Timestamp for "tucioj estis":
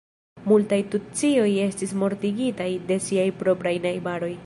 0.95-1.95